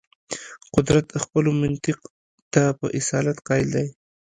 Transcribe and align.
قدرت 0.75 1.07
خپلو 1.23 1.49
منطق 1.61 1.97
ته 2.53 2.63
په 2.79 2.85
اصالت 2.99 3.37
قایل 3.47 3.67
دی. 3.75 3.87